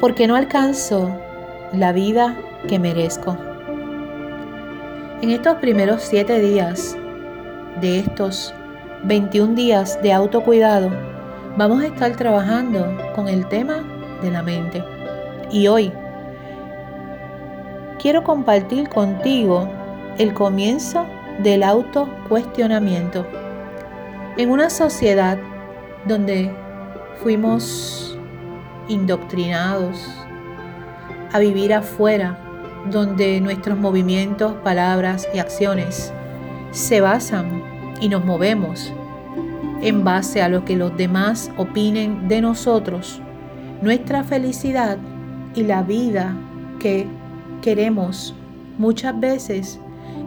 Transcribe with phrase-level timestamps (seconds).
[0.00, 1.10] porque no alcanzo
[1.72, 2.36] la vida
[2.68, 3.36] que merezco.
[5.20, 6.96] En estos primeros siete días
[7.80, 8.54] de estos
[9.04, 10.90] 21 días de autocuidado,
[11.56, 13.84] vamos a estar trabajando con el tema
[14.22, 14.84] de la mente.
[15.50, 15.92] Y hoy
[18.00, 19.68] quiero compartir contigo
[20.18, 21.06] el comienzo
[21.40, 23.26] del autocuestionamiento.
[24.36, 25.38] En una sociedad
[26.06, 26.50] donde
[27.22, 28.07] fuimos
[28.88, 30.08] indoctrinados
[31.32, 32.38] a vivir afuera,
[32.90, 36.12] donde nuestros movimientos, palabras y acciones
[36.70, 37.62] se basan
[38.00, 38.92] y nos movemos
[39.82, 43.20] en base a lo que los demás opinen de nosotros,
[43.82, 44.98] nuestra felicidad
[45.54, 46.34] y la vida
[46.80, 47.06] que
[47.62, 48.34] queremos
[48.76, 49.80] muchas veces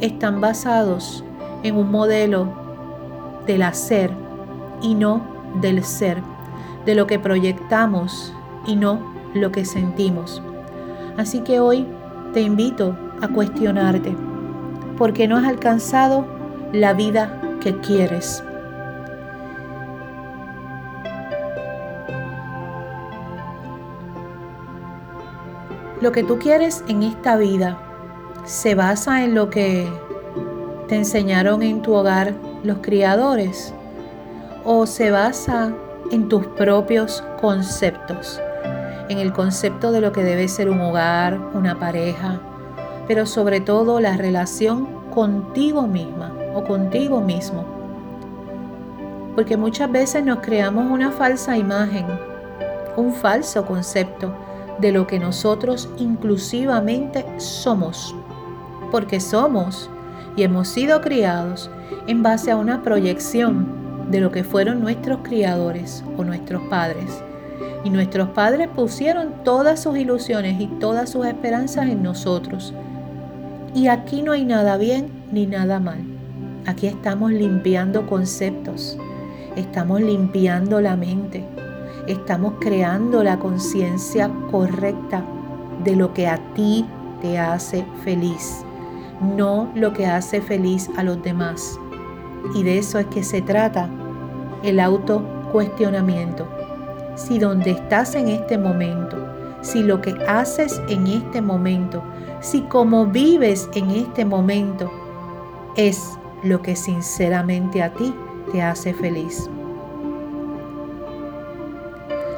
[0.00, 1.24] están basados
[1.62, 2.52] en un modelo
[3.46, 4.10] del hacer
[4.82, 5.22] y no
[5.60, 6.22] del ser,
[6.84, 8.32] de lo que proyectamos
[8.68, 9.00] y no
[9.34, 10.40] lo que sentimos.
[11.16, 11.84] Así que hoy
[12.32, 14.14] te invito a cuestionarte,
[14.96, 16.24] porque no has alcanzado
[16.72, 18.44] la vida que quieres.
[26.00, 27.76] Lo que tú quieres en esta vida
[28.44, 29.88] se basa en lo que
[30.86, 33.74] te enseñaron en tu hogar los criadores
[34.64, 35.72] o se basa
[36.10, 38.40] en tus propios conceptos,
[39.08, 42.40] en el concepto de lo que debe ser un hogar, una pareja,
[43.06, 47.64] pero sobre todo la relación contigo misma o contigo mismo.
[49.34, 52.06] Porque muchas veces nos creamos una falsa imagen,
[52.96, 54.34] un falso concepto
[54.78, 58.14] de lo que nosotros inclusivamente somos,
[58.90, 59.90] porque somos
[60.36, 61.70] y hemos sido criados
[62.06, 63.66] en base a una proyección
[64.10, 67.22] de lo que fueron nuestros criadores o nuestros padres.
[67.88, 72.74] Y nuestros padres pusieron todas sus ilusiones y todas sus esperanzas en nosotros.
[73.74, 75.96] Y aquí no hay nada bien ni nada mal.
[76.66, 78.98] Aquí estamos limpiando conceptos,
[79.56, 81.46] estamos limpiando la mente,
[82.06, 85.24] estamos creando la conciencia correcta
[85.82, 86.84] de lo que a ti
[87.22, 88.66] te hace feliz,
[89.34, 91.80] no lo que hace feliz a los demás.
[92.54, 93.88] Y de eso es que se trata
[94.62, 96.57] el autocuestionamiento.
[97.18, 99.16] Si donde estás en este momento,
[99.60, 102.00] si lo que haces en este momento,
[102.40, 104.88] si como vives en este momento
[105.76, 108.14] es lo que sinceramente a ti
[108.52, 109.50] te hace feliz.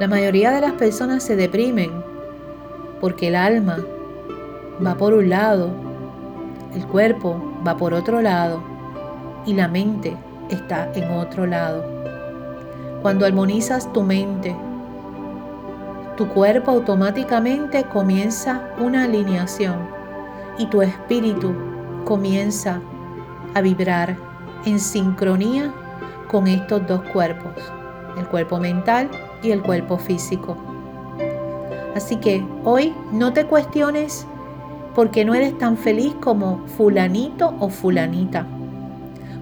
[0.00, 1.90] La mayoría de las personas se deprimen
[2.98, 3.76] porque el alma
[4.84, 5.70] va por un lado,
[6.74, 8.62] el cuerpo va por otro lado
[9.44, 10.16] y la mente
[10.48, 12.01] está en otro lado.
[13.02, 14.54] Cuando armonizas tu mente,
[16.16, 19.74] tu cuerpo automáticamente comienza una alineación
[20.56, 21.52] y tu espíritu
[22.04, 22.80] comienza
[23.54, 24.16] a vibrar
[24.66, 25.72] en sincronía
[26.30, 27.54] con estos dos cuerpos,
[28.16, 29.10] el cuerpo mental
[29.42, 30.56] y el cuerpo físico.
[31.96, 34.28] Así que hoy no te cuestiones
[34.94, 38.46] por qué no eres tan feliz como fulanito o fulanita.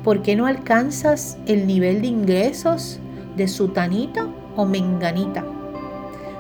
[0.03, 3.01] ¿Por qué no alcanzas el nivel de ingresos
[3.37, 4.27] de sutanita
[4.57, 5.45] o menganita?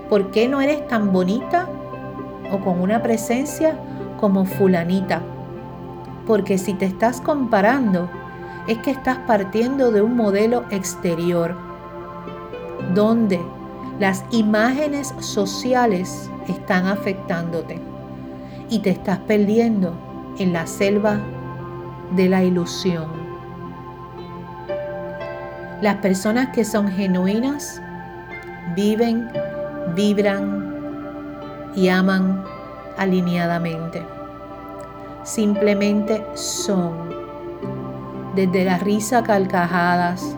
[0.09, 1.69] ¿Por qué no eres tan bonita
[2.53, 3.79] o con una presencia
[4.19, 5.23] como fulanita?
[6.27, 8.09] Porque si te estás comparando,
[8.67, 11.57] es que estás partiendo de un modelo exterior
[12.95, 13.41] donde
[13.99, 17.81] las imágenes sociales están afectándote
[18.69, 19.93] y te estás perdiendo
[20.39, 21.21] en la selva
[22.17, 23.20] de la ilusión.
[25.81, 27.81] Las personas que son genuinas
[28.77, 29.31] viven,
[29.95, 30.75] vibran
[31.75, 32.45] y aman
[32.99, 34.03] alineadamente.
[35.23, 37.09] Simplemente son.
[38.35, 40.37] Desde la risa carcajadas,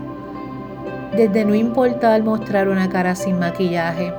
[1.16, 4.14] desde no importar mostrar una cara sin maquillaje,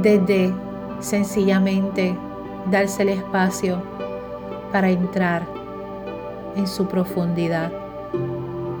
[0.00, 0.54] desde
[1.00, 2.16] sencillamente
[2.70, 3.82] darse el espacio
[4.72, 5.46] para entrar
[6.56, 7.85] en su profundidad.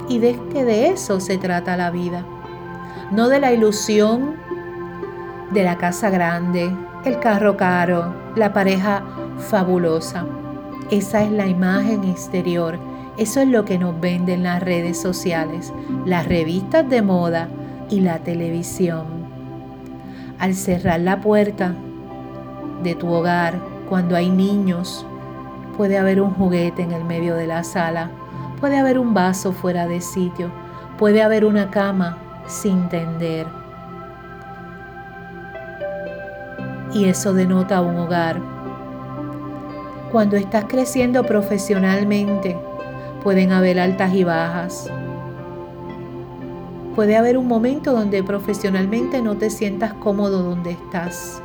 [0.08, 2.24] Y de que de eso se trata la vida,
[3.10, 4.36] no de la ilusión
[5.52, 6.70] de la casa grande,
[7.04, 9.02] el carro caro, la pareja
[9.48, 10.26] fabulosa.
[10.90, 12.78] Esa es la imagen exterior
[13.18, 15.72] eso es lo que nos venden las redes sociales,
[16.04, 17.48] las revistas de moda
[17.88, 19.06] y la televisión.
[20.38, 21.74] Al cerrar la puerta
[22.82, 23.58] de tu hogar,
[23.88, 25.06] cuando hay niños,
[25.78, 28.10] puede haber un juguete en el medio de la sala,
[28.60, 30.50] puede haber un vaso fuera de sitio,
[30.98, 33.46] puede haber una cama sin tender.
[36.96, 38.40] y eso denota un hogar.
[40.10, 42.56] Cuando estás creciendo profesionalmente,
[43.22, 44.90] pueden haber altas y bajas.
[46.94, 51.42] Puede haber un momento donde profesionalmente no te sientas cómodo donde estás.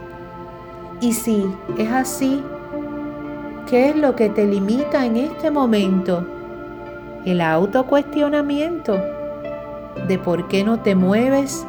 [1.01, 1.45] Y si
[1.77, 2.41] es así,
[3.69, 6.40] ¿qué es lo que te limita en este momento?
[7.25, 8.99] El autocuestionamiento
[10.07, 11.67] de por qué no te mueves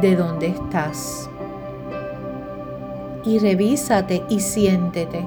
[0.00, 1.28] de donde estás.
[3.24, 5.26] Y revísate y siéntete.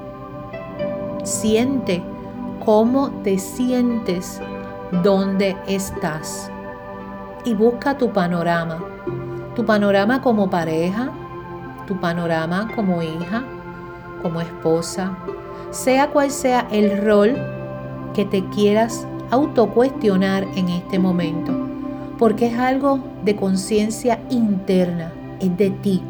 [1.24, 2.02] Siente
[2.64, 4.40] cómo te sientes
[5.02, 6.50] donde estás.
[7.44, 8.82] Y busca tu panorama.
[9.54, 11.10] Tu panorama como pareja,
[11.86, 13.44] tu panorama como hija,
[14.22, 15.16] como esposa,
[15.70, 17.36] sea cual sea el rol
[18.14, 21.52] que te quieras autocuestionar en este momento,
[22.18, 26.02] porque es algo de conciencia interna, es de ti.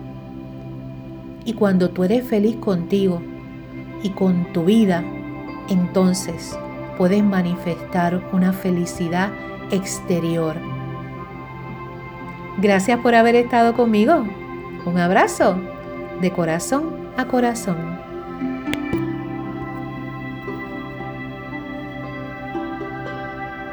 [1.44, 3.20] Y cuando tú eres feliz contigo
[4.02, 5.04] y con tu vida,
[5.68, 6.58] entonces
[6.98, 9.30] puedes manifestar una felicidad
[9.70, 10.56] exterior.
[12.58, 14.24] Gracias por haber estado conmigo.
[14.86, 15.56] Un abrazo
[16.20, 17.95] de corazón a corazón.